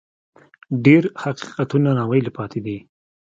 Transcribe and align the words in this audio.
ډېر 0.85 1.03
حقیقتونه 1.23 1.89
ناویلي 1.97 2.31
پاتې 2.37 2.59
دي. 2.65 2.77